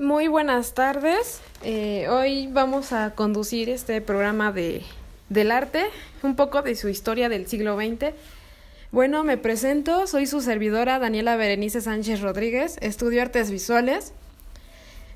[0.00, 1.40] Muy buenas tardes.
[1.62, 4.82] Eh, hoy vamos a conducir este programa de,
[5.28, 5.84] del arte,
[6.24, 8.12] un poco de su historia del siglo XX.
[8.90, 14.12] Bueno, me presento, soy su servidora Daniela Berenice Sánchez Rodríguez, estudio artes visuales,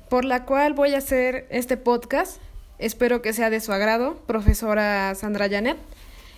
[0.07, 2.41] por la cual voy a hacer este podcast.
[2.77, 5.77] Espero que sea de su agrado, profesora Sandra Janet.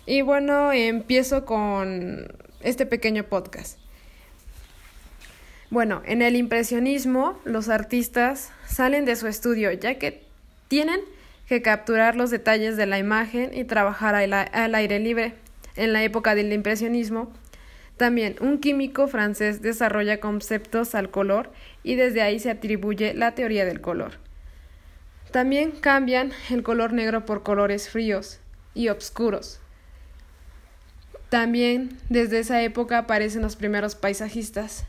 [0.08, 2.26] Y bueno, empiezo con
[2.62, 3.81] este pequeño podcast.
[5.72, 10.22] Bueno, en el impresionismo los artistas salen de su estudio ya que
[10.68, 11.00] tienen
[11.48, 15.34] que capturar los detalles de la imagen y trabajar al aire libre.
[15.78, 17.32] En la época del impresionismo,
[17.96, 23.64] también un químico francés desarrolla conceptos al color y desde ahí se atribuye la teoría
[23.64, 24.16] del color.
[25.32, 28.42] También cambian el color negro por colores fríos
[28.74, 29.62] y oscuros.
[31.30, 34.86] También desde esa época aparecen los primeros paisajistas.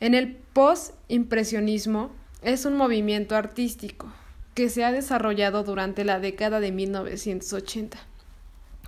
[0.00, 2.10] En el post-impresionismo
[2.42, 4.10] es un movimiento artístico
[4.54, 7.98] que se ha desarrollado durante la década de 1980.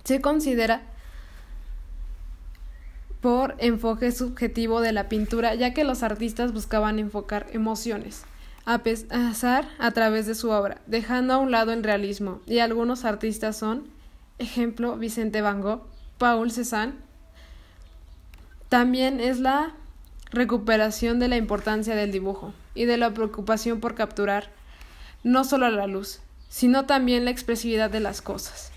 [0.03, 0.81] Se considera
[3.21, 8.23] por enfoque subjetivo de la pintura, ya que los artistas buscaban enfocar emociones,
[8.65, 13.05] a pesar a través de su obra, dejando a un lado el realismo, y algunos
[13.05, 13.87] artistas son,
[14.39, 16.95] ejemplo, Vicente Van Gogh, Paul Cézanne.
[18.67, 19.73] También es la
[20.33, 24.49] recuperación de la importancia del dibujo y de la preocupación por capturar
[25.23, 28.73] no solo la luz, sino también la expresividad de las cosas.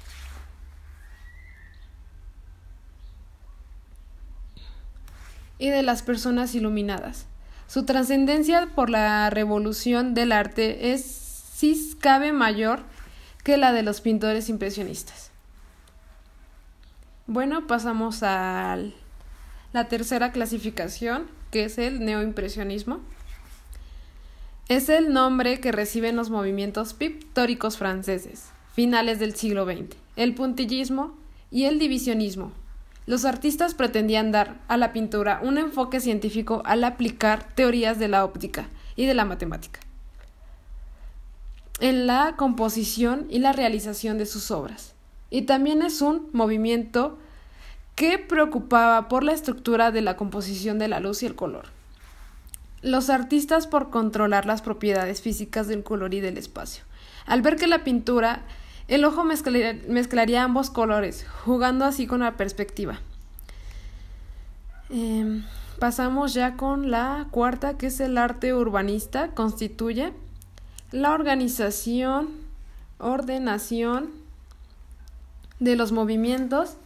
[5.59, 7.27] y de las personas iluminadas.
[7.67, 12.81] Su trascendencia por la revolución del arte es, si cabe, mayor
[13.43, 15.31] que la de los pintores impresionistas.
[17.27, 18.77] Bueno, pasamos a
[19.73, 23.01] la tercera clasificación, que es el neoimpresionismo.
[24.69, 31.17] Es el nombre que reciben los movimientos pictóricos franceses, finales del siglo XX, el puntillismo
[31.51, 32.53] y el divisionismo.
[33.07, 38.25] Los artistas pretendían dar a la pintura un enfoque científico al aplicar teorías de la
[38.25, 39.81] óptica y de la matemática
[41.81, 44.95] en la composición y la realización de sus obras.
[45.31, 47.19] Y también es un movimiento
[47.97, 51.65] que preocupaba por la estructura de la composición de la luz y el color.
[52.83, 56.85] Los artistas por controlar las propiedades físicas del color y del espacio.
[57.25, 58.43] Al ver que la pintura,
[58.87, 63.01] el ojo mezclaría, ambos colores, jugando así con la perspectiva.
[64.91, 65.45] Em,
[65.79, 70.13] pasamos ya con la cuarta, que es el arte urbanista, constituye
[70.93, 72.29] la organización,
[72.99, 74.11] ordenación
[75.61, 76.77] de los movimientos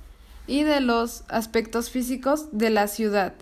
[0.47, 3.35] y de los aspectos físicos de la ciudad,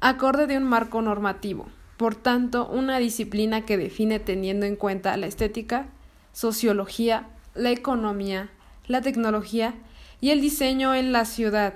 [0.00, 1.66] acorde de un marco normativo.
[1.96, 5.86] Por tanto, una disciplina que define teniendo en cuenta la estética,
[6.32, 8.50] sociología, la economía,
[8.86, 9.74] la tecnología
[10.20, 11.74] y el diseño en la ciudad.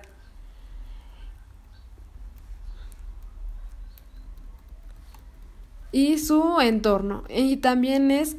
[5.93, 7.25] y su entorno.
[7.29, 8.37] Y también es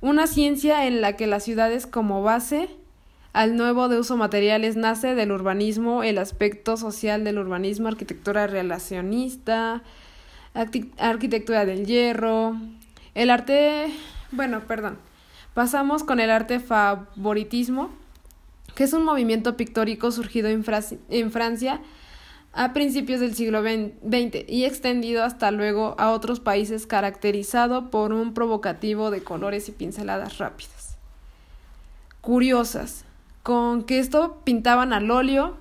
[0.00, 2.68] una ciencia en la que las ciudades como base
[3.32, 9.82] al nuevo de uso materiales nace del urbanismo, el aspecto social del urbanismo, arquitectura relacionista,
[10.98, 12.56] arquitectura del hierro,
[13.14, 13.90] el arte,
[14.32, 14.98] bueno, perdón,
[15.54, 17.90] pasamos con el arte favoritismo,
[18.74, 20.64] que es un movimiento pictórico surgido en,
[21.08, 21.80] en Francia
[22.54, 28.34] a principios del siglo XX y extendido hasta luego a otros países caracterizado por un
[28.34, 30.98] provocativo de colores y pinceladas rápidas.
[32.20, 33.06] Curiosas,
[33.42, 35.56] con que esto pintaban al óleo,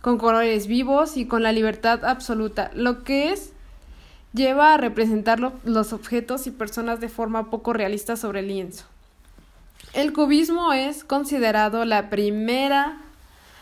[0.00, 3.52] con colores vivos y con la libertad absoluta, lo que es
[4.32, 8.84] lleva a representar los objetos y personas de forma poco realista sobre el lienzo.
[9.92, 12.98] El cubismo es considerado la primera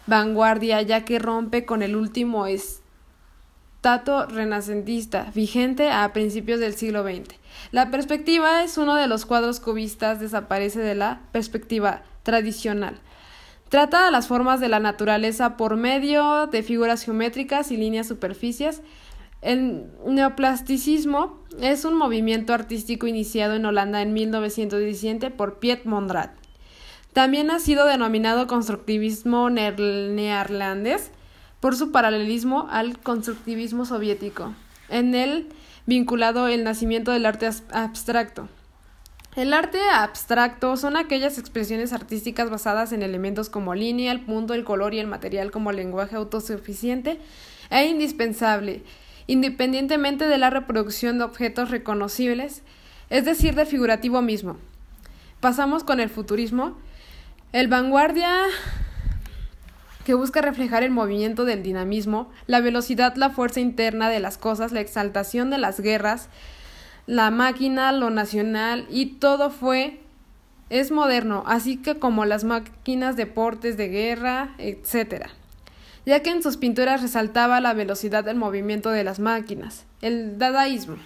[0.06, 7.36] vanguardia ya que rompe con el último estato renacentista vigente a principios del siglo XX.
[7.70, 13.00] La perspectiva es uno de los cuadros cubistas, desaparece de la perspectiva tradicional.
[13.68, 18.82] Trata las formas de la naturaleza por medio de figuras geométricas y líneas superficies.
[19.40, 26.32] El neoplasticismo es un movimiento artístico iniciado en Holanda en 1917 por Piet Mondrian.
[27.12, 31.10] También ha sido denominado constructivismo neerlandés
[31.60, 34.54] por su paralelismo al constructivismo soviético,
[34.88, 35.48] en él
[35.86, 38.48] vinculado el nacimiento del arte abstracto.
[39.34, 44.64] El arte abstracto son aquellas expresiones artísticas basadas en elementos como línea, el punto, el
[44.64, 47.18] color y el material como lenguaje autosuficiente
[47.70, 48.82] e indispensable
[49.26, 52.62] independientemente de la reproducción de objetos reconocibles,
[53.10, 54.56] es decir, del figurativo mismo.
[55.40, 56.76] Pasamos con el futurismo.
[57.52, 58.46] El vanguardia
[60.04, 64.72] que busca reflejar el movimiento del dinamismo, la velocidad, la fuerza interna de las cosas,
[64.72, 66.28] la exaltación de las guerras,
[67.06, 70.00] la máquina, lo nacional y todo fue
[70.70, 75.26] es moderno, así que como las máquinas, deportes de guerra, etc.
[76.06, 80.96] Ya que en sus pinturas resaltaba la velocidad del movimiento de las máquinas, el dadaísmo.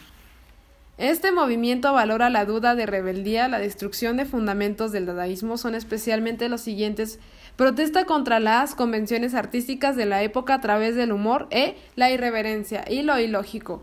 [0.98, 6.48] Este movimiento valora la duda de rebeldía, la destrucción de fundamentos del dadaísmo son especialmente
[6.48, 7.18] los siguientes
[7.56, 12.84] protesta contra las convenciones artísticas de la época a través del humor e la irreverencia
[12.88, 13.82] y lo ilógico.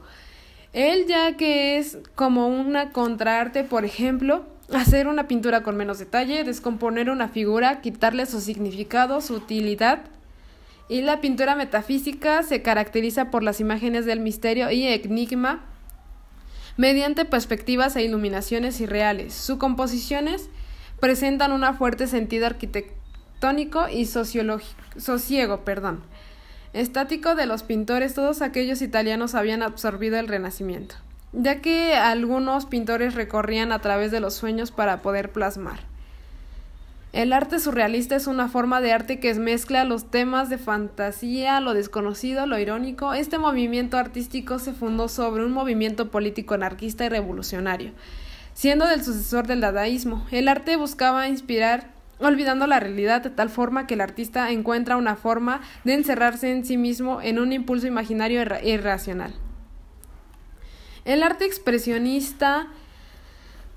[0.74, 4.44] Él ya que es como una contraarte, por ejemplo,
[4.74, 10.00] hacer una pintura con menos detalle, descomponer una figura, quitarle su significado, su utilidad.
[10.90, 15.64] Y la pintura metafísica se caracteriza por las imágenes del misterio y enigma
[16.76, 19.34] mediante perspectivas e iluminaciones irreales.
[19.34, 20.50] Sus composiciones
[21.00, 26.04] presentan un fuerte sentido arquitectónico y sociego, perdón.
[26.74, 30.96] Estático de los pintores, todos aquellos italianos habían absorbido el Renacimiento,
[31.32, 35.80] ya que algunos pintores recorrían a través de los sueños para poder plasmar.
[37.14, 41.76] El arte surrealista es una forma de arte que mezcla los temas de fantasía, lo
[41.76, 43.14] desconocido, lo irónico.
[43.14, 47.92] Este movimiento artístico se fundó sobre un movimiento político anarquista y revolucionario,
[48.56, 50.26] siendo del sucesor del dadaísmo.
[50.32, 51.93] El arte buscaba inspirar
[52.28, 56.66] olvidando la realidad de tal forma que el artista encuentra una forma de encerrarse en
[56.66, 59.34] sí mismo en un impulso imaginario irracional.
[61.06, 62.68] El arte expresionista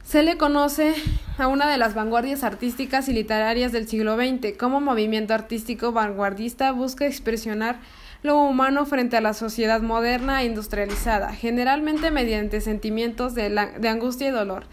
[0.05, 0.95] se le conoce
[1.37, 4.57] a una de las vanguardias artísticas y literarias del siglo XX.
[4.57, 7.81] Como movimiento artístico vanguardista busca expresionar
[8.23, 14.29] lo humano frente a la sociedad moderna e industrializada, generalmente mediante sentimientos de, de angustia
[14.29, 14.67] y dolor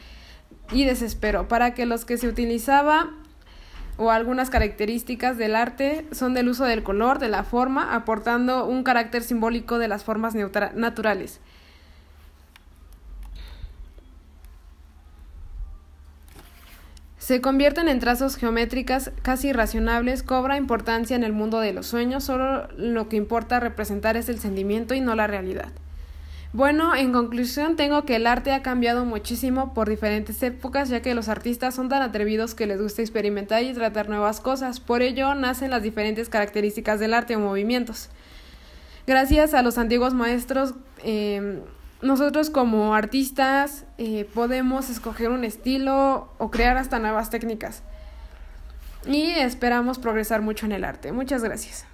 [0.72, 3.10] y desespero, para que los que se utilizaba
[3.98, 8.84] o algunas características del arte son del uso del color, de la forma, aportando un
[8.84, 11.40] carácter simbólico de las formas naturales.
[17.24, 22.26] Se convierten en trazos geométricas casi irracionables, cobra importancia en el mundo de los sueños,
[22.26, 25.70] solo lo que importa representar es el sentimiento y no la realidad.
[26.54, 31.16] Bueno, en conclusión tengo que el arte ha cambiado muchísimo por diferentes épocas, ya que
[31.16, 35.34] los artistas son tan atrevidos que les gusta experimentar y tratar nuevas cosas, por ello
[35.34, 38.10] nacen las diferentes características del arte o movimientos.
[39.08, 41.60] Gracias a los antiguos maestros, eh,
[42.04, 47.82] nosotros como artistas eh, podemos escoger un estilo o crear hasta nuevas técnicas.
[49.08, 51.12] Y esperamos progresar mucho en el arte.
[51.12, 51.88] Muchas gracias.